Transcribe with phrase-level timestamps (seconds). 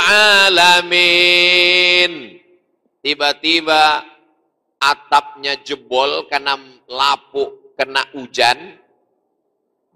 [0.47, 2.13] Alamin.
[3.03, 4.12] Tiba-tiba
[4.83, 6.59] atapnya jebol karena
[6.91, 8.83] lapuk kena hujan.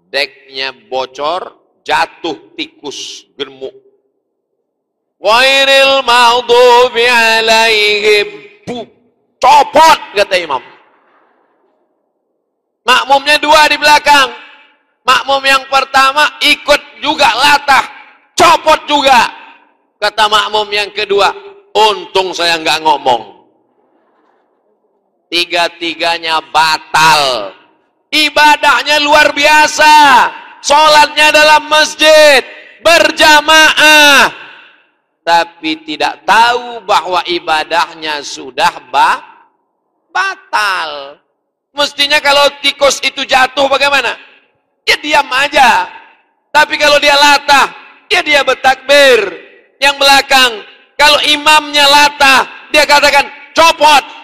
[0.07, 3.75] Deknya bocor, jatuh tikus gemuk.
[5.19, 8.27] Wairil maghdubi alaihim.
[9.37, 10.63] Copot kata imam.
[12.87, 14.31] Makmumnya dua di belakang.
[15.03, 17.85] Makmum yang pertama ikut juga latah.
[18.33, 19.27] Copot juga.
[19.99, 21.29] Kata makmum yang kedua.
[21.75, 23.36] Untung saya nggak ngomong.
[25.27, 27.51] Tiga-tiganya batal.
[28.11, 29.95] Ibadahnya luar biasa.
[30.63, 32.41] Sholatnya dalam masjid.
[32.79, 34.31] Berjamaah.
[35.27, 39.19] Tapi tidak tahu bahwa ibadahnya sudah ba
[40.07, 41.19] batal.
[41.75, 44.15] Mestinya kalau tikus itu jatuh bagaimana?
[44.87, 45.85] Ya diam aja.
[46.49, 47.69] Tapi kalau dia latah,
[48.09, 49.45] ya dia bertakbir.
[49.77, 50.51] Yang belakang,
[50.97, 54.16] kalau imamnya latah, dia katakan copot.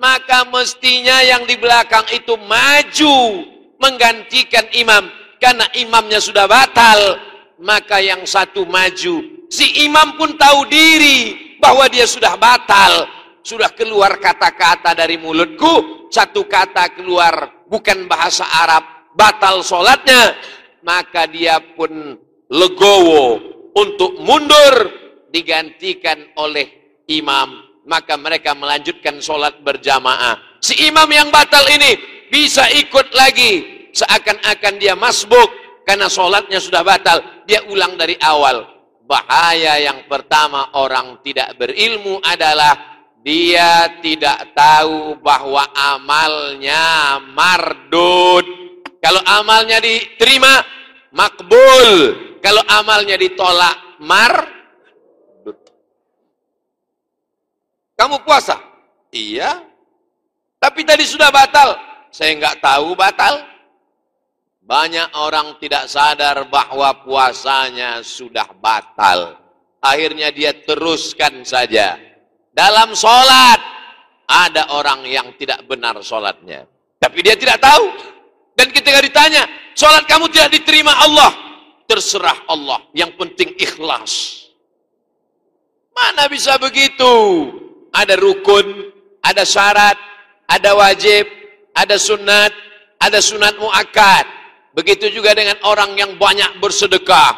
[0.00, 3.44] Maka mestinya yang di belakang itu maju
[3.76, 5.12] menggantikan imam.
[5.36, 7.20] Karena imamnya sudah batal,
[7.60, 9.44] maka yang satu maju.
[9.52, 13.08] Si imam pun tahu diri bahwa dia sudah batal.
[13.40, 18.84] Sudah keluar kata-kata dari mulutku, satu kata keluar bukan bahasa Arab,
[19.16, 20.36] batal sholatnya,
[20.84, 22.20] maka dia pun
[22.52, 23.40] legowo
[23.72, 24.92] untuk mundur
[25.32, 26.68] digantikan oleh
[27.08, 27.69] imam.
[27.90, 30.62] Maka mereka melanjutkan sholat berjamaah.
[30.62, 31.98] Si imam yang batal ini
[32.30, 33.82] bisa ikut lagi.
[33.90, 35.50] Seakan-akan dia masbuk
[35.82, 37.18] karena sholatnya sudah batal.
[37.50, 38.62] Dia ulang dari awal.
[39.10, 42.78] Bahaya yang pertama orang tidak berilmu adalah
[43.26, 48.46] dia tidak tahu bahwa amalnya mardud.
[49.02, 50.62] Kalau amalnya diterima,
[51.10, 51.90] makbul.
[52.38, 54.59] Kalau amalnya ditolak, mardud.
[58.00, 58.56] Kamu puasa?
[59.12, 59.60] Iya.
[60.56, 61.76] Tapi tadi sudah batal.
[62.08, 63.44] Saya nggak tahu batal.
[64.64, 69.36] Banyak orang tidak sadar bahwa puasanya sudah batal.
[69.84, 72.00] Akhirnya dia teruskan saja.
[72.56, 73.60] Dalam sholat,
[74.24, 76.64] ada orang yang tidak benar sholatnya.
[76.96, 77.84] Tapi dia tidak tahu.
[78.56, 79.44] Dan ketika ditanya,
[79.76, 81.36] sholat kamu tidak diterima Allah.
[81.84, 82.80] Terserah Allah.
[82.96, 84.40] Yang penting ikhlas.
[85.92, 87.12] Mana bisa begitu?
[87.90, 88.66] Ada rukun,
[89.20, 89.98] ada syarat,
[90.46, 91.26] ada wajib,
[91.74, 92.52] ada sunat,
[92.98, 94.26] ada sunat muakkad.
[94.74, 97.34] Begitu juga dengan orang yang banyak bersedekah,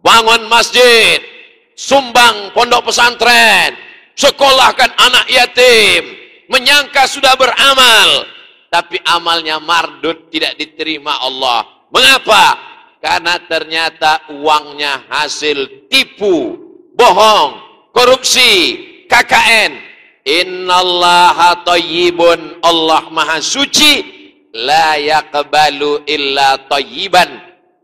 [0.00, 1.20] bangun masjid,
[1.76, 3.76] sumbang pondok pesantren,
[4.16, 6.02] sekolahkan anak yatim,
[6.48, 8.24] menyangka sudah beramal,
[8.72, 11.84] tapi amalnya mardut tidak diterima Allah.
[11.92, 12.56] Mengapa?
[13.02, 16.56] Karena ternyata uangnya hasil tipu,
[16.96, 17.50] bohong,
[17.92, 19.72] korupsi, KKN.
[20.24, 22.64] Innallaha tayyibun.
[22.64, 24.00] Allah maha suci.
[24.56, 27.28] La yaqbalu illa tayyiban.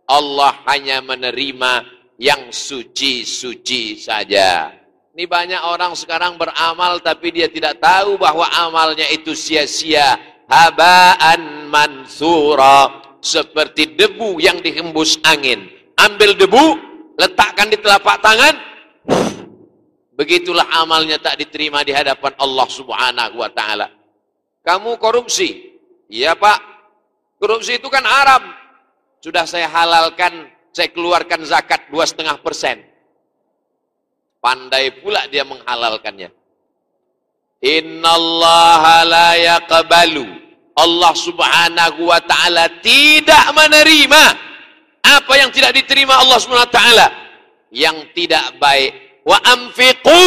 [0.08, 1.84] Allah hanya menerima
[2.16, 4.72] yang suci-suci saja.
[5.12, 10.16] Ini banyak orang sekarang beramal tapi dia tidak tahu bahwa amalnya itu sia-sia.
[10.48, 13.04] Habaan mansura.
[13.20, 15.68] Seperti debu yang dihembus angin.
[16.00, 16.78] Ambil debu
[17.18, 18.67] letakkan di telapak tangan
[20.18, 23.86] Begitulah amalnya tak diterima di hadapan Allah Subhanahu wa taala.
[24.66, 25.78] Kamu korupsi.
[26.10, 26.58] Iya, Pak.
[27.38, 28.50] Korupsi itu kan haram.
[29.22, 32.82] Sudah saya halalkan, saya keluarkan zakat 2,5 persen.
[34.42, 36.34] Pandai pula dia menghalalkannya.
[37.62, 40.26] Innallaha la yaqbalu.
[40.74, 44.22] Allah Subhanahu wa taala tidak menerima
[45.02, 47.06] apa yang tidak diterima Allah Subhanahu wa taala
[47.74, 50.24] yang tidak baik wa amfiqu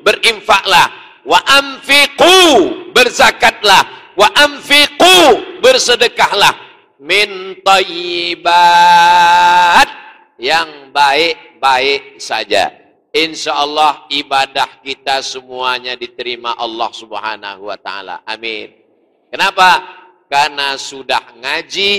[0.00, 0.88] berinfaklah
[1.28, 2.40] wa amfiqu
[2.96, 3.84] berzakatlah
[4.16, 6.56] wa amfiqu bersedekahlah
[6.96, 8.48] min tayyibat
[10.40, 12.72] yang baik-baik saja.
[13.12, 18.22] Insya Allah ibadah kita semuanya diterima Allah subhanahu wa ta'ala.
[18.28, 18.70] Amin.
[19.32, 19.80] Kenapa?
[20.28, 21.92] Karena sudah ngaji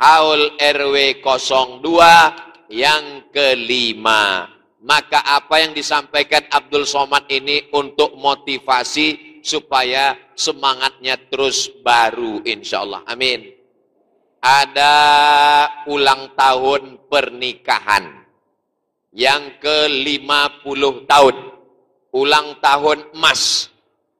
[0.00, 4.55] haul RW 02 yang kelima.
[4.86, 13.02] Maka apa yang disampaikan Abdul Somad ini untuk motivasi supaya semangatnya terus baru insya Allah.
[13.10, 13.50] Amin.
[14.38, 14.94] Ada
[15.90, 18.26] ulang tahun pernikahan
[19.10, 21.36] yang ke-50 tahun.
[22.14, 23.66] Ulang tahun emas.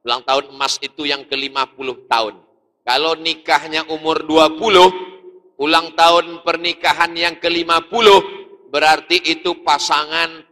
[0.03, 2.35] Ulang tahun emas itu yang ke-50 tahun.
[2.83, 8.07] Kalau nikahnya umur 20, ulang tahun pernikahan yang ke-50
[8.71, 10.46] berarti itu pasangan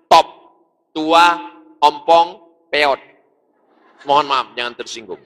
[0.95, 1.37] tua,
[1.83, 3.01] ompong, peot.
[4.07, 5.21] Mohon maaf, jangan tersinggung.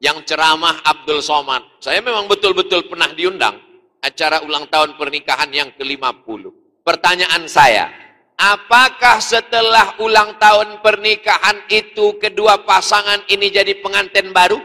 [0.00, 1.60] Yang ceramah Abdul Somad.
[1.82, 3.58] Saya memang betul-betul pernah diundang
[4.00, 6.48] acara ulang tahun pernikahan yang ke-50.
[6.80, 7.92] Pertanyaan saya,
[8.40, 14.56] apakah setelah ulang tahun pernikahan itu kedua pasangan ini jadi pengantin baru?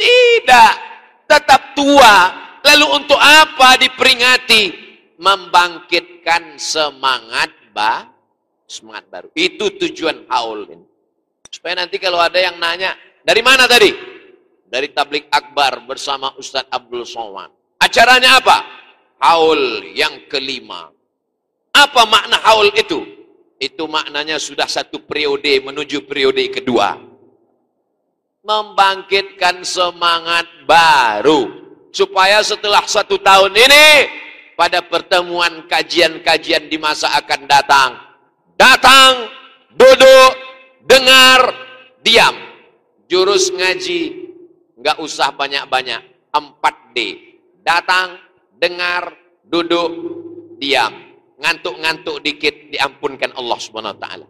[0.00, 0.72] Tidak,
[1.28, 2.16] tetap tua.
[2.64, 4.89] Lalu untuk apa diperingati?
[5.20, 8.08] Membangkitkan semangat ba,
[8.64, 9.28] semangat baru.
[9.36, 10.86] Itu tujuan haul ini.
[11.52, 13.92] Supaya nanti kalau ada yang nanya, dari mana tadi?
[14.64, 17.52] Dari tablik akbar bersama Ustadz Abdul Somad.
[17.76, 18.80] Acaranya apa?
[19.20, 20.88] haul yang kelima.
[21.70, 23.04] Apa makna haul itu?
[23.60, 26.96] Itu maknanya sudah satu periode menuju periode kedua.
[28.40, 31.60] Membangkitkan semangat baru.
[31.92, 33.86] Supaya setelah satu tahun ini,
[34.60, 37.96] pada pertemuan kajian-kajian di masa akan datang.
[38.60, 39.32] Datang,
[39.72, 40.32] duduk,
[40.84, 41.48] dengar,
[42.04, 42.36] diam.
[43.08, 44.28] Jurus ngaji,
[44.76, 46.28] nggak usah banyak-banyak.
[46.36, 46.98] 4D.
[47.64, 48.20] Datang,
[48.60, 49.16] dengar,
[49.48, 49.88] duduk,
[50.60, 51.08] diam.
[51.40, 54.28] Ngantuk-ngantuk dikit diampunkan Allah Subhanahu taala.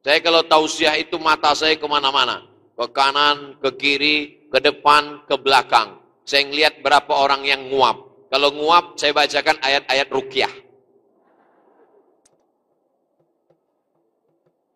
[0.00, 2.40] Saya kalau tausiah itu mata saya ke mana-mana.
[2.72, 6.00] Ke kanan, ke kiri, ke depan, ke belakang.
[6.24, 8.07] Saya ngelihat berapa orang yang nguap.
[8.28, 10.52] Kalau nguap, saya bacakan ayat-ayat rukyah.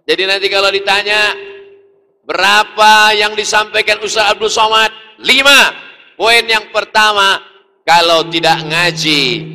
[0.02, 1.36] Jadi nanti kalau ditanya,
[2.24, 4.90] berapa yang disampaikan Ustaz Abdul Somad?
[5.22, 5.70] Lima.
[6.16, 7.38] Poin yang pertama,
[7.84, 9.46] kalau tidak ngaji,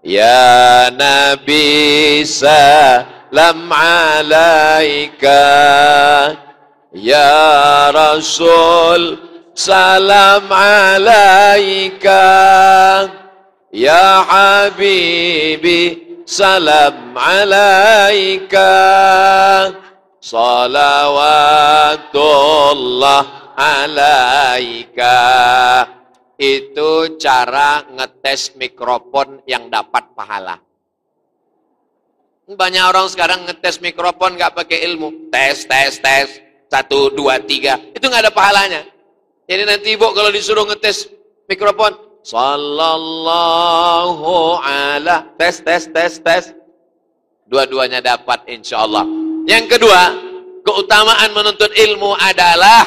[0.03, 5.31] ya nabi salam alaika
[6.95, 9.19] ya rasul
[9.61, 12.25] salam alaika
[13.69, 18.73] ya habibi salam alaika
[20.25, 21.13] salawatullah
[23.53, 25.21] alaika
[26.41, 30.57] itu cara ngetes mikrofon yang dapat pahala.
[32.49, 35.29] Banyak orang sekarang ngetes mikrofon nggak pakai ilmu.
[35.29, 36.41] Tes, tes, tes.
[36.73, 37.77] Satu, dua, tiga.
[37.93, 39.00] Itu nggak ada pahalanya.
[39.51, 41.11] Jadi nanti ibu kalau disuruh ngetes
[41.51, 41.91] mikrofon.
[42.23, 43.03] Sallallahu
[44.63, 45.27] ala.
[45.35, 46.55] Tes, tes, tes, tes.
[47.51, 49.03] Dua-duanya dapat insya Allah.
[49.51, 50.15] Yang kedua,
[50.63, 52.87] keutamaan menuntut ilmu adalah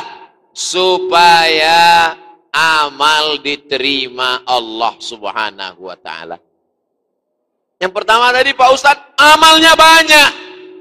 [0.55, 2.15] supaya
[2.55, 6.39] amal diterima Allah Subhanahu wa taala.
[7.75, 10.29] Yang pertama tadi Pak Ustadz, amalnya banyak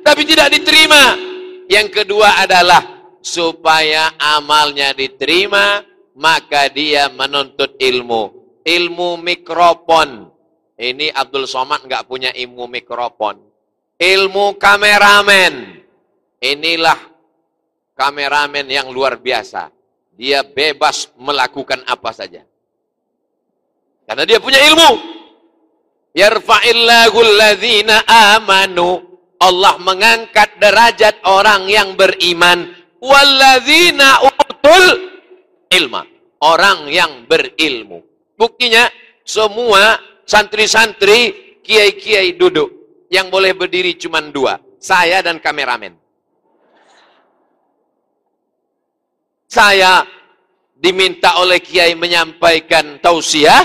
[0.07, 1.19] tapi tidak diterima.
[1.67, 5.81] Yang kedua adalah supaya amalnya diterima,
[6.19, 8.43] maka dia menuntut ilmu.
[8.63, 10.29] Ilmu mikrofon.
[10.77, 13.39] Ini Abdul Somad nggak punya ilmu mikrofon.
[13.97, 15.83] Ilmu kameramen.
[16.43, 16.99] Inilah
[17.95, 19.71] kameramen yang luar biasa.
[20.19, 22.43] Dia bebas melakukan apa saja.
[24.07, 24.91] Karena dia punya ilmu.
[26.13, 28.05] Yarfa'illahu alladhina
[28.37, 29.01] amanu.
[29.43, 32.82] Allah mengangkat derajat orang yang beriman.
[33.03, 34.87] Walladzina utul
[35.75, 36.07] ilma.
[36.43, 38.03] Orang yang berilmu.
[38.39, 38.87] Buktinya
[39.27, 42.71] semua santri-santri, kiai-kiai duduk.
[43.11, 44.59] Yang boleh berdiri cuma dua.
[44.79, 45.95] Saya dan kameramen.
[49.47, 50.03] Saya
[50.75, 53.63] diminta oleh kiai menyampaikan tausiah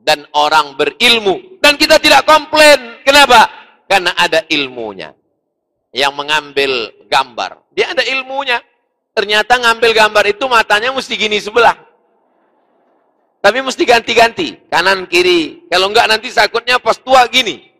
[0.00, 3.04] dan orang berilmu dan kita tidak komplain.
[3.04, 3.50] Kenapa?
[3.84, 5.12] Karena ada ilmunya.
[5.92, 6.72] Yang mengambil
[7.10, 8.58] gambar, dia ada ilmunya.
[9.10, 11.74] Ternyata ngambil gambar itu matanya mesti gini sebelah.
[13.40, 15.64] Tapi mesti ganti-ganti, kanan kiri.
[15.72, 17.72] Kalau enggak nanti sakutnya pas tua gini.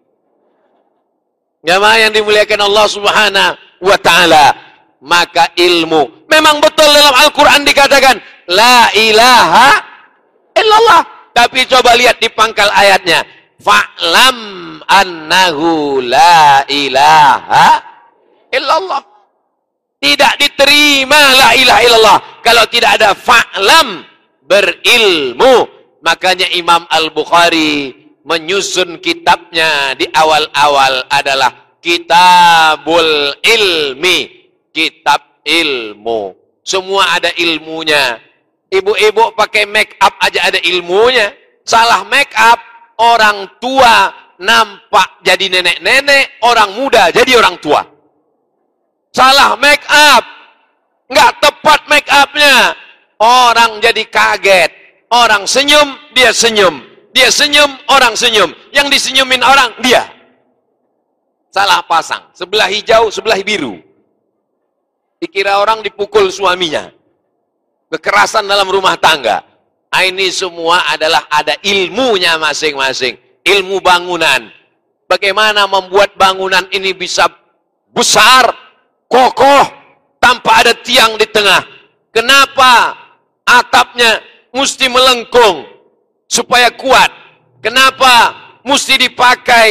[1.60, 4.56] Jamaah yang dimuliakan Allah Subhanahu wa taala,
[5.04, 6.24] maka ilmu.
[6.32, 8.16] Memang betul dalam Al-Qur'an dikatakan
[8.48, 9.68] la ilaha
[10.56, 11.02] illallah.
[11.36, 13.20] Tapi coba lihat di pangkal ayatnya.
[13.60, 14.38] Fa'lam
[14.88, 17.84] annahu la ilaha
[18.48, 19.09] illallah.
[20.00, 24.00] Tidak diterima la ilaha illallah kalau tidak ada fa'lam
[24.48, 25.68] berilmu.
[26.00, 27.92] Makanya Imam Al-Bukhari
[28.24, 34.18] menyusun kitabnya di awal-awal adalah Kitabul Ilmi,
[34.68, 36.36] kitab ilmu.
[36.60, 38.20] Semua ada ilmunya.
[38.68, 41.32] Ibu-ibu pakai make up aja ada ilmunya.
[41.64, 42.60] Salah make up,
[43.00, 47.80] orang tua nampak jadi nenek-nenek, orang muda jadi orang tua.
[49.10, 50.24] Salah make up,
[51.10, 52.78] nggak tepat make upnya,
[53.18, 54.70] orang jadi kaget.
[55.10, 56.86] Orang senyum, dia senyum.
[57.10, 58.54] Dia senyum, orang senyum.
[58.70, 60.06] Yang disenyumin orang, dia.
[61.50, 62.30] Salah pasang.
[62.30, 63.82] Sebelah hijau, sebelah biru.
[65.18, 66.94] Dikira orang dipukul suaminya.
[67.90, 69.42] Kekerasan dalam rumah tangga.
[69.90, 73.18] Ah, ini semua adalah ada ilmunya masing-masing.
[73.42, 74.46] Ilmu bangunan.
[75.10, 77.26] Bagaimana membuat bangunan ini bisa
[77.90, 78.46] besar,
[79.10, 79.66] kokoh,
[80.22, 81.66] tanpa ada tiang di tengah.
[82.14, 82.94] Kenapa
[83.42, 84.22] atapnya
[84.54, 85.70] mesti melengkung?
[86.30, 87.10] supaya kuat.
[87.58, 89.70] Kenapa mesti dipakai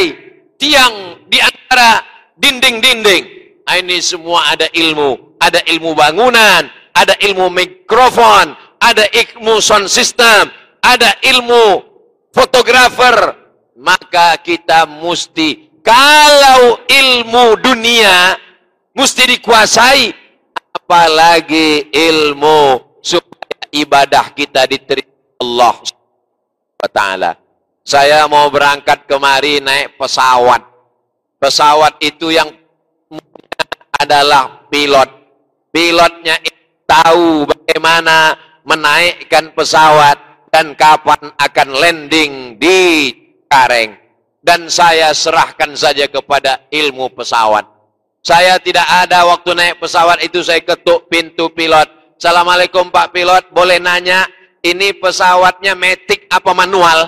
[0.60, 2.04] tiang di antara
[2.36, 3.24] dinding-dinding?
[3.64, 8.54] Ah, ini semua ada ilmu, ada ilmu bangunan, ada ilmu mikrofon,
[8.84, 10.52] ada ilmu sound system,
[10.84, 11.88] ada ilmu
[12.36, 13.40] fotografer.
[13.80, 18.36] Maka kita mesti kalau ilmu dunia
[19.00, 20.12] mesti dikuasai
[20.76, 25.76] apalagi ilmu supaya ibadah kita diterima Allah
[26.92, 27.32] Ta'ala.
[27.88, 30.68] Saya mau berangkat kemari naik pesawat.
[31.40, 32.52] Pesawat itu yang
[33.96, 35.08] adalah pilot.
[35.72, 36.36] Pilotnya
[36.84, 38.36] tahu bagaimana
[38.68, 40.20] menaikkan pesawat
[40.52, 43.16] dan kapan akan landing di
[43.48, 43.96] Kareng.
[44.44, 47.79] Dan saya serahkan saja kepada ilmu pesawat.
[48.20, 51.88] Saya tidak ada waktu naik pesawat itu saya ketuk pintu pilot.
[52.20, 54.28] Assalamualaikum Pak Pilot, boleh nanya
[54.60, 57.08] ini pesawatnya metik apa manual?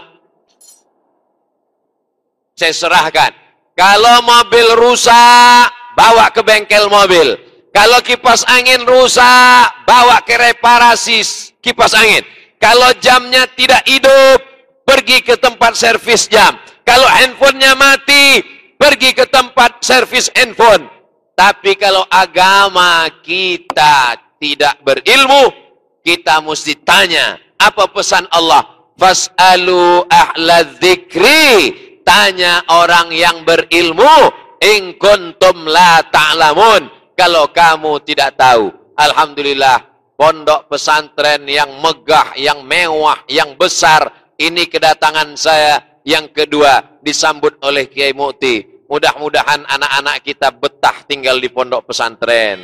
[2.56, 3.36] Saya serahkan.
[3.76, 5.68] Kalau mobil rusak,
[6.00, 7.36] bawa ke bengkel mobil.
[7.76, 11.24] Kalau kipas angin rusak, bawa ke reparasi
[11.60, 12.24] kipas angin.
[12.56, 14.40] Kalau jamnya tidak hidup,
[14.88, 16.56] pergi ke tempat servis jam.
[16.88, 18.44] Kalau handphonenya mati,
[18.80, 21.01] pergi ke tempat servis handphone.
[21.36, 25.54] Tapi kalau agama kita tidak berilmu,
[26.02, 28.66] kita mesti tanya, apa pesan Allah?
[28.98, 31.90] Fas'alu ahla dzikri.
[32.02, 36.90] Tanya orang yang berilmu, in kuntum la ta'lamun.
[37.14, 38.74] Kalau kamu tidak tahu.
[38.98, 39.86] Alhamdulillah,
[40.18, 44.10] pondok pesantren yang megah, yang mewah, yang besar.
[44.38, 48.71] Ini kedatangan saya yang kedua disambut oleh Kiai Mukti.
[48.92, 52.60] Mudah-mudahan anak-anak kita betah tinggal di pondok pesantren.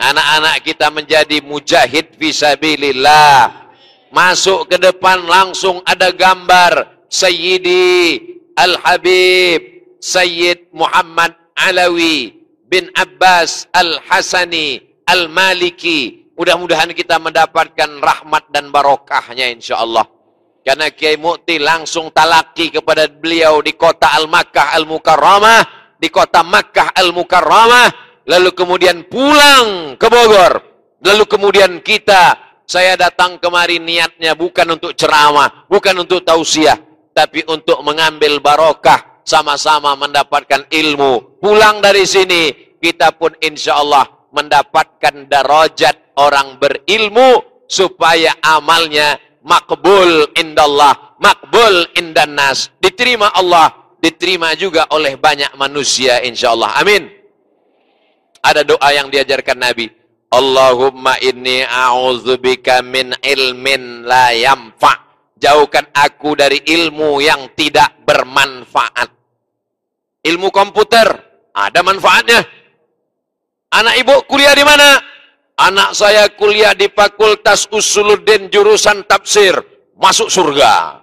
[0.00, 3.68] Anak-anak kita menjadi mujahid visabilillah.
[4.08, 8.24] Masuk ke depan langsung ada gambar Sayyidi
[8.56, 9.60] Al-Habib
[10.00, 12.32] Sayyid Muhammad Alawi
[12.64, 16.32] bin Abbas Al-Hasani Al-Maliki.
[16.40, 20.17] Mudah-mudahan kita mendapatkan rahmat dan barokahnya insyaAllah.
[20.64, 25.62] Karena Kiai Mukti langsung talaki kepada beliau di kota Al-Makkah Al-Mukarramah.
[25.98, 30.60] Di kota Makkah Al-Mukarramah lalu kemudian pulang ke Bogor,
[31.00, 32.36] lalu kemudian kita,
[32.68, 36.76] saya datang kemari niatnya bukan untuk ceramah, bukan untuk tausiah,
[37.16, 41.40] tapi untuk mengambil barokah, sama-sama mendapatkan ilmu.
[41.40, 51.18] Pulang dari sini, kita pun insya Allah mendapatkan darajat orang berilmu, supaya amalnya makbul indallah,
[51.18, 56.74] makbul indannas, diterima Allah, diterima juga oleh banyak manusia insya Allah.
[56.78, 57.10] Amin.
[58.42, 59.90] Ada doa yang diajarkan Nabi.
[60.28, 65.08] Allahumma inni a'udzubika min ilmin la yamfa.
[65.38, 69.08] Jauhkan aku dari ilmu yang tidak bermanfaat.
[70.26, 71.06] Ilmu komputer
[71.54, 72.42] ada manfaatnya.
[73.68, 75.07] Anak ibu kuliah di mana?
[75.58, 79.58] Anak saya kuliah di Fakultas Usuluddin jurusan tafsir,
[79.98, 81.02] masuk surga.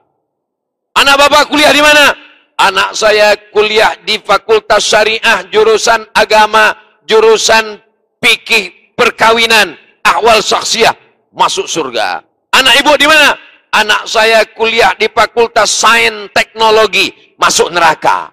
[0.96, 2.16] Anak bapak kuliah di mana?
[2.56, 6.72] Anak saya kuliah di Fakultas Syariah jurusan agama,
[7.04, 7.84] jurusan
[8.24, 9.76] fikih perkawinan,
[10.08, 10.96] ahwal saksiah,
[11.36, 12.24] masuk surga.
[12.56, 13.36] Anak ibu di mana?
[13.76, 18.32] Anak saya kuliah di Fakultas Sains Teknologi, masuk neraka.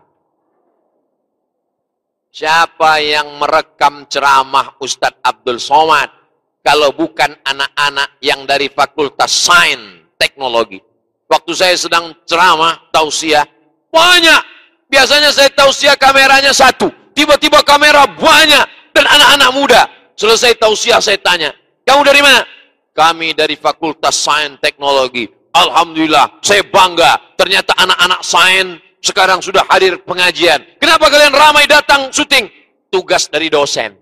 [2.33, 6.09] Siapa yang merekam ceramah Ustadz Abdul Somad
[6.65, 10.81] kalau bukan anak-anak yang dari Fakultas Sains Teknologi?
[11.29, 13.45] Waktu saya sedang ceramah, tausiah,
[13.93, 14.41] banyak.
[14.89, 16.89] Biasanya saya tausiah kameranya satu.
[17.13, 18.97] Tiba-tiba kamera banyak.
[18.97, 19.83] Dan anak-anak muda.
[20.17, 21.53] Selesai tausiah saya tanya,
[21.85, 22.49] kamu dari mana?
[22.97, 25.29] Kami dari Fakultas Sains Teknologi.
[25.53, 27.37] Alhamdulillah, saya bangga.
[27.37, 30.63] Ternyata anak-anak sains sekarang sudah hadir pengajian.
[30.79, 32.47] Kenapa kalian ramai datang syuting?
[32.87, 33.99] Tugas dari dosen.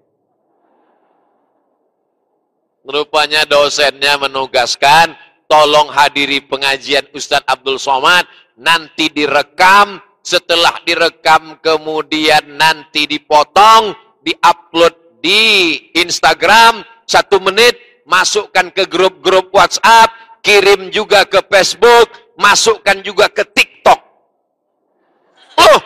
[2.84, 5.16] Rupanya dosennya menugaskan,
[5.48, 8.28] tolong hadiri pengajian Ustadz Abdul Somad,
[8.60, 19.54] nanti direkam, setelah direkam kemudian nanti dipotong, diupload di Instagram, satu menit, masukkan ke grup-grup
[19.54, 23.69] WhatsApp, kirim juga ke Facebook, masukkan juga ke TikTok.
[25.60, 25.78] Oh,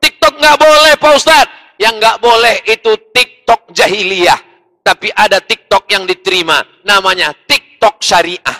[0.00, 1.52] TikTok nggak boleh Pak Ustadz.
[1.76, 4.40] Yang nggak boleh itu TikTok jahiliyah.
[4.80, 6.64] Tapi ada TikTok yang diterima.
[6.86, 8.58] Namanya TikTok syariah.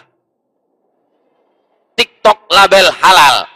[1.96, 3.48] TikTok label halal.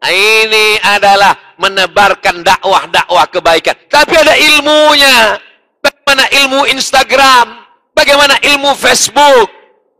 [0.00, 3.76] Nah, ini adalah menebarkan dakwah-dakwah kebaikan.
[3.86, 5.38] Tapi ada ilmunya.
[5.84, 7.46] Bagaimana ilmu Instagram?
[7.92, 9.48] Bagaimana ilmu Facebook?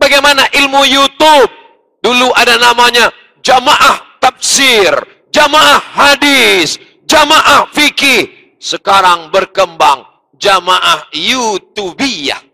[0.00, 1.52] Bagaimana ilmu YouTube?
[2.00, 3.12] Dulu ada namanya
[3.44, 8.38] jamaah tafsir jamaah hadis, jamaah fikih.
[8.60, 10.04] Sekarang berkembang
[10.36, 12.44] jamaah YouTubiyah,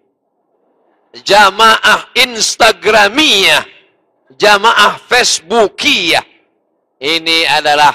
[1.27, 3.67] jamaah Instagramiyah,
[4.39, 6.23] jamaah Facebookiyah.
[7.03, 7.93] Ini adalah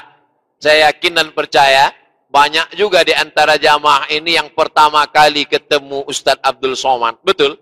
[0.59, 1.95] saya yakin dan percaya
[2.31, 7.19] banyak juga di antara jamaah ini yang pertama kali ketemu Ustadz Abdul Somad.
[7.23, 7.59] Betul?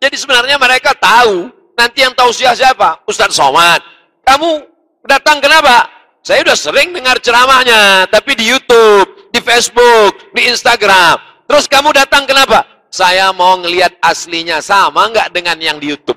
[0.00, 3.00] Jadi sebenarnya mereka tahu nanti yang tahu siapa?
[3.08, 3.80] Ustadz Somad.
[4.24, 4.73] Kamu
[5.04, 5.92] Datang kenapa?
[6.24, 11.20] Saya sudah sering dengar ceramahnya, tapi di YouTube, di Facebook, di Instagram.
[11.44, 12.64] Terus kamu datang kenapa?
[12.88, 16.16] Saya mau ngelihat aslinya sama nggak dengan yang di YouTube?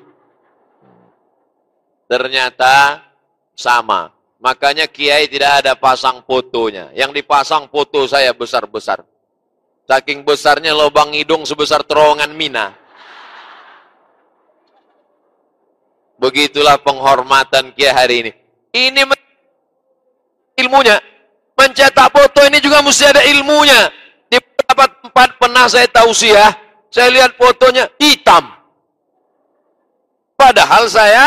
[2.08, 3.04] Ternyata
[3.52, 4.16] sama.
[4.40, 6.88] Makanya Kiai tidak ada pasang fotonya.
[6.96, 9.04] Yang dipasang foto saya besar-besar.
[9.84, 12.72] Saking besarnya lubang hidung sebesar terowongan Mina.
[16.16, 18.47] Begitulah penghormatan Kiai hari ini.
[18.78, 19.02] Ini
[20.62, 21.02] ilmunya.
[21.58, 23.90] Mencetak foto ini juga mesti ada ilmunya.
[24.30, 26.54] Di beberapa tempat pernah saya tahu sih ya,
[26.94, 28.46] saya lihat fotonya hitam.
[30.38, 31.26] Padahal saya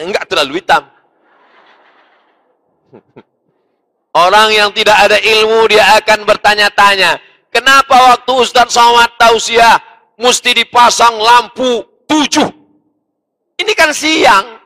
[0.00, 0.88] enggak terlalu hitam.
[4.12, 7.16] Orang yang tidak ada ilmu dia akan bertanya-tanya,
[7.48, 9.80] kenapa waktu Ustaz Somad tausiah
[10.20, 12.48] mesti dipasang lampu tujuh?
[13.56, 14.60] Ini kan siang,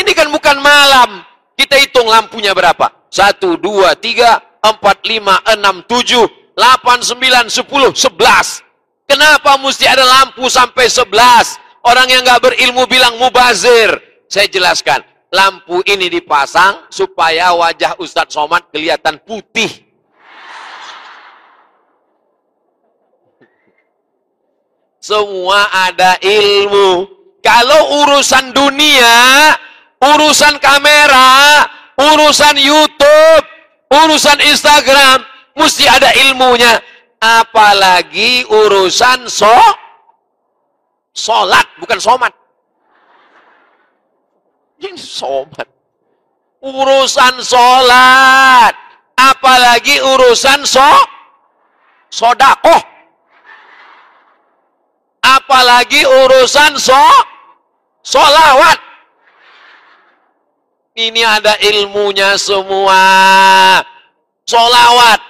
[0.00, 1.24] ini kan bukan malam.
[1.56, 3.08] Kita hitung lampunya berapa?
[3.08, 9.08] 1, 2, 3, 4, 5, 6, 7, 8, 9, 10, 11.
[9.08, 11.56] Kenapa mesti ada lampu sampai 11?
[11.80, 13.96] Orang yang nggak berilmu bilang mubazir.
[14.28, 15.00] Saya jelaskan.
[15.32, 19.86] Lampu ini dipasang supaya wajah Ustadz Somad kelihatan putih.
[24.98, 27.06] Semua ada ilmu.
[27.38, 29.14] Kalau urusan dunia,
[30.14, 31.66] urusan kamera,
[31.98, 33.44] urusan YouTube,
[33.90, 35.24] urusan Instagram,
[35.58, 36.78] mesti ada ilmunya.
[37.16, 39.50] Apalagi urusan so,
[41.16, 42.30] solat, bukan somat.
[44.76, 45.64] Ini somat.
[46.60, 48.74] Urusan solat,
[49.16, 50.84] apalagi urusan so,
[52.12, 52.82] sodakoh.
[55.24, 57.02] Apalagi urusan so,
[58.04, 58.85] solawat.
[60.96, 63.04] Ini ada ilmunya semua.
[64.48, 65.20] Solawat.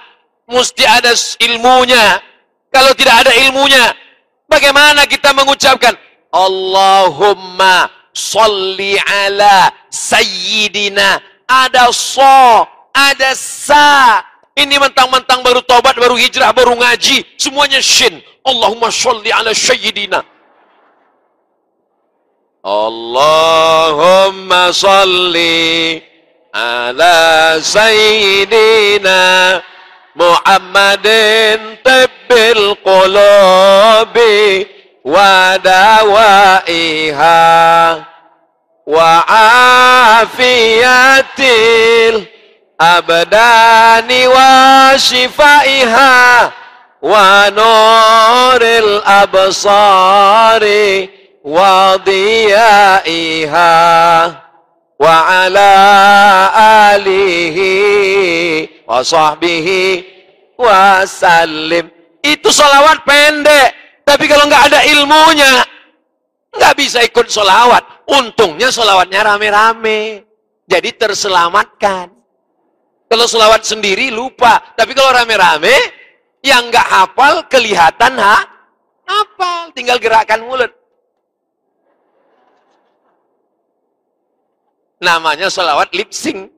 [0.47, 1.11] Mesti ada
[1.43, 2.23] ilmunya.
[2.71, 3.91] Kalau tidak ada ilmunya,
[4.47, 5.91] bagaimana kita mengucapkan
[6.31, 11.19] Allahumma salli ala sayyidina.
[11.43, 12.63] Ada so,
[12.95, 14.23] ada sa.
[14.55, 17.27] Ini mentang-mentang baru tobat, baru hijrah, baru ngaji.
[17.35, 18.23] Semuanya shin.
[18.47, 20.23] Allahumma salli ala sayyidina.
[22.67, 25.37] اللهم صل
[26.55, 29.61] على سيدنا
[30.15, 31.07] محمد
[31.85, 34.17] طب القلوب
[36.67, 38.03] ودوائها
[38.87, 41.25] وعافية
[42.81, 44.09] الأبدان
[44.93, 46.51] وشفائها
[47.01, 50.63] ونور الأبصار
[51.46, 52.92] وضيائها
[55.00, 55.70] وعلى
[56.94, 57.58] آله
[58.88, 59.68] وصحبه
[60.62, 61.90] wasallim.
[62.22, 63.70] Itu solawat pendek.
[64.06, 65.62] Tapi kalau nggak ada ilmunya,
[66.54, 68.06] nggak bisa ikut solawat.
[68.06, 70.26] Untungnya solawatnya rame-rame.
[70.66, 72.10] Jadi terselamatkan.
[73.10, 74.62] Kalau solawat sendiri lupa.
[74.78, 75.74] Tapi kalau rame-rame,
[76.42, 78.42] yang nggak hafal kelihatan ha?
[79.06, 79.70] hafal.
[79.74, 80.70] Tinggal gerakan mulut.
[84.97, 86.49] Namanya solawat lip sync.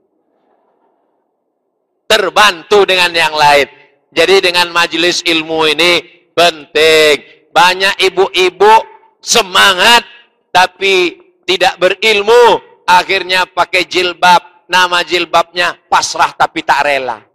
[2.10, 3.68] Terbantu dengan yang lain.
[4.10, 6.02] Jadi dengan majelis ilmu ini
[6.34, 7.48] penting.
[7.54, 8.74] Banyak ibu-ibu
[9.22, 10.08] semangat
[10.50, 12.64] tapi tidak berilmu.
[12.90, 14.66] Akhirnya pakai jilbab.
[14.70, 17.26] Nama jilbabnya pasrah tapi tak rela.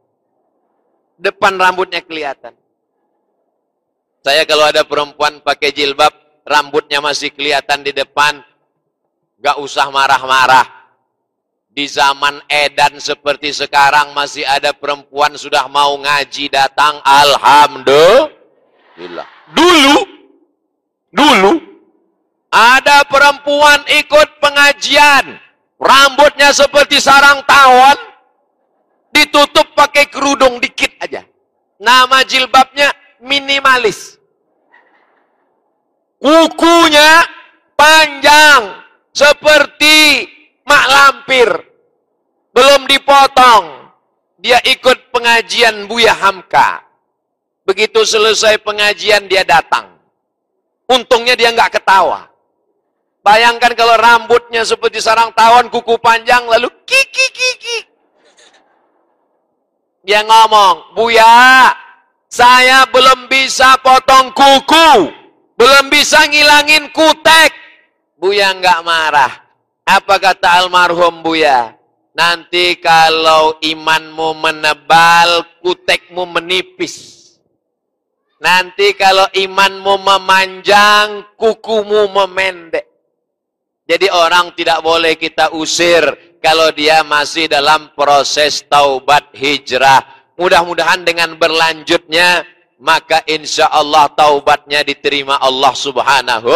[1.18, 2.54] Depan rambutnya kelihatan.
[4.24, 6.08] Saya kalau ada perempuan pakai jilbab,
[6.48, 8.40] rambutnya masih kelihatan di depan,
[9.36, 10.64] gak usah marah-marah.
[11.74, 17.02] Di zaman edan seperti sekarang masih ada perempuan sudah mau ngaji datang.
[17.02, 19.26] Alhamdulillah.
[19.50, 19.98] Dulu,
[21.10, 21.52] dulu
[22.54, 25.34] ada perempuan ikut pengajian.
[25.82, 27.98] Rambutnya seperti sarang tawon.
[29.10, 31.26] Ditutup pakai kerudung dikit aja.
[31.82, 34.14] Nama jilbabnya minimalis.
[36.22, 37.26] Kukunya
[37.74, 38.78] panjang
[39.10, 40.30] seperti
[40.64, 41.48] mak lampir,
[42.52, 43.64] belum dipotong.
[44.44, 46.84] Dia ikut pengajian Buya Hamka.
[47.64, 49.88] Begitu selesai pengajian dia datang.
[50.84, 52.28] Untungnya dia nggak ketawa.
[53.24, 57.78] Bayangkan kalau rambutnya seperti sarang tawon, kuku panjang, lalu kiki kiki.
[60.04, 61.72] Dia ngomong, Buya,
[62.28, 65.08] saya belum bisa potong kuku,
[65.56, 67.48] belum bisa ngilangin kutek.
[68.20, 69.43] Buya nggak marah.
[69.84, 71.76] Apa kata almarhum Buya?
[72.16, 77.20] Nanti kalau imanmu menebal, kutekmu menipis.
[78.40, 82.86] Nanti kalau imanmu memanjang, kukumu memendek.
[83.84, 86.00] Jadi orang tidak boleh kita usir
[86.40, 90.00] kalau dia masih dalam proses taubat hijrah.
[90.40, 92.46] Mudah-mudahan dengan berlanjutnya,
[92.80, 96.52] maka insya Allah taubatnya diterima Allah subhanahu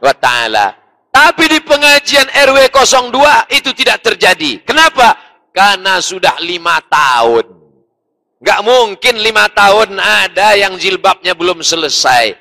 [0.00, 0.79] wa ta'ala.
[1.10, 4.62] Tapi di pengajian RW 02 itu tidak terjadi.
[4.62, 5.18] Kenapa?
[5.50, 7.50] Karena sudah lima tahun.
[8.40, 12.38] Gak mungkin lima tahun ada yang jilbabnya belum selesai.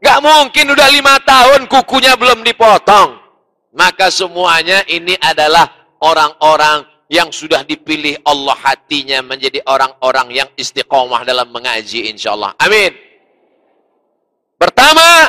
[0.00, 3.20] Gak mungkin udah lima tahun kukunya belum dipotong.
[3.76, 5.68] Maka semuanya ini adalah
[6.00, 12.56] orang-orang yang sudah dipilih Allah hatinya menjadi orang-orang yang istiqomah dalam mengaji insya Allah.
[12.56, 12.90] Amin.
[14.56, 15.28] Pertama,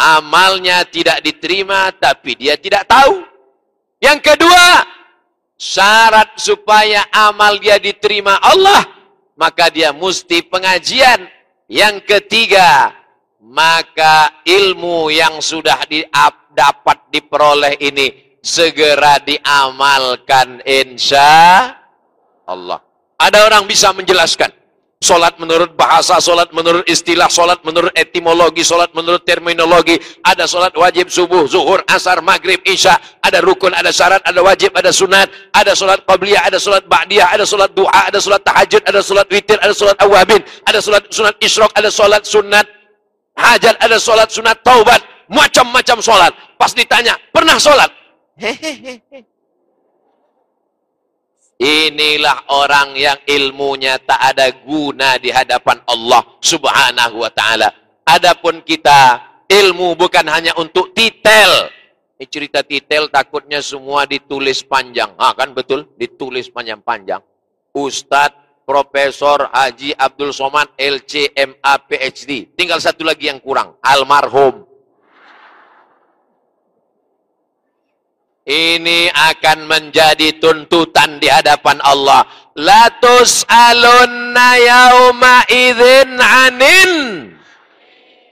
[0.00, 3.20] amalnya tidak diterima tapi dia tidak tahu.
[4.00, 4.88] Yang kedua,
[5.60, 8.88] syarat supaya amal dia diterima Allah,
[9.36, 11.28] maka dia mesti pengajian.
[11.68, 12.96] Yang ketiga,
[13.44, 16.00] maka ilmu yang sudah di,
[16.56, 21.70] dapat diperoleh ini segera diamalkan insya
[22.48, 22.80] Allah.
[23.20, 24.59] Ada orang bisa menjelaskan.
[25.00, 29.96] Solat menurut bahasa, solat menurut istilah, solat menurut etimologi, solat menurut terminologi.
[30.20, 33.00] Ada solat wajib subuh, zuhur, asar, maghrib, isya.
[33.24, 35.32] Ada rukun, ada syarat, ada wajib, ada sunat.
[35.56, 39.56] Ada solat qabliyah, ada solat ba'diyah, ada solat du'a, ada solat tahajud, ada solat witir,
[39.64, 40.44] ada solat awabin.
[40.68, 42.66] Ada solat sunat isyrok, ada solat sunat
[43.40, 45.00] hajat, ada solat sunat taubat.
[45.32, 46.32] Macam-macam solat.
[46.60, 47.88] Pas ditanya, pernah solat?
[48.36, 49.24] Hehehe.
[51.60, 57.68] Inilah orang yang ilmunya tak ada guna di hadapan Allah Subhanahu wa taala.
[58.08, 61.68] Adapun kita ilmu bukan hanya untuk titel.
[62.16, 65.12] Ini cerita titel takutnya semua ditulis panjang.
[65.20, 67.20] Ah kan betul, ditulis panjang-panjang.
[67.76, 72.56] Ustadz Profesor Haji Abdul Somad LCMA PhD.
[72.56, 74.69] Tinggal satu lagi yang kurang, almarhum.
[78.48, 82.24] Ini akan menjadi tuntutan di hadapan Allah.
[82.56, 86.92] Latus alunna yauma idzin anin.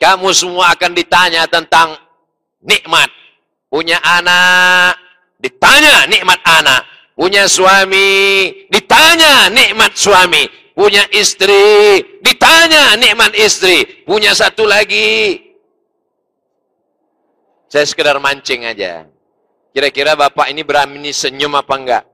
[0.00, 1.98] Kamu semua akan ditanya tentang
[2.64, 3.12] nikmat.
[3.68, 4.96] Punya anak,
[5.36, 6.82] ditanya nikmat anak.
[7.12, 10.68] Punya suami, ditanya nikmat suami.
[10.78, 15.42] punya istri, ditanya nikmat istri, punya satu lagi.
[17.66, 19.10] Saya sekedar mancing aja.
[19.72, 22.04] Kira-kira Bapak ini berani senyum apa enggak?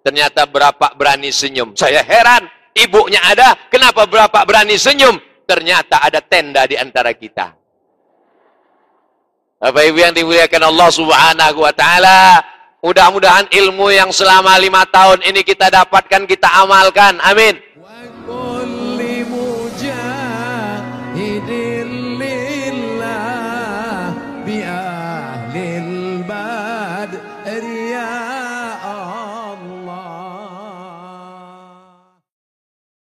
[0.00, 1.76] Ternyata berapa berani senyum.
[1.76, 5.16] Saya heran, ibunya ada, kenapa berapa berani senyum?
[5.44, 7.56] Ternyata ada tenda di antara kita.
[9.60, 12.40] Bapak Ibu yang dimuliakan Allah Subhanahu wa taala,
[12.80, 17.20] mudah-mudahan ilmu yang selama lima tahun ini kita dapatkan, kita amalkan.
[17.20, 17.60] Amin.